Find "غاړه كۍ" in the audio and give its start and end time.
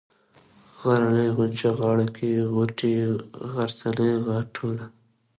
1.79-2.33